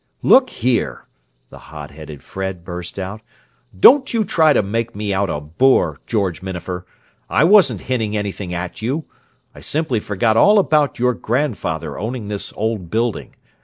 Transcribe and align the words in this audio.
"Look 0.23 0.49
here!" 0.49 1.05
the 1.51 1.59
hot 1.59 1.91
headed 1.91 2.23
Fred 2.23 2.65
burst 2.65 2.97
out. 2.97 3.21
"Don't 3.79 4.11
you 4.15 4.23
try 4.23 4.51
to 4.51 4.63
make 4.63 4.95
me 4.95 5.13
out 5.13 5.29
a 5.29 5.39
boor, 5.39 5.99
George 6.07 6.41
Minafer! 6.41 6.87
I 7.29 7.43
wasn't 7.43 7.81
hinting 7.81 8.17
anything 8.17 8.51
at 8.51 8.81
you; 8.81 9.05
I 9.53 9.59
simply 9.59 9.99
forgot 9.99 10.35
all 10.37 10.57
about 10.57 10.97
your 10.97 11.13
grandfather 11.13 11.99
owning 11.99 12.29
this 12.29 12.51
old 12.57 12.89
building. 12.89 13.35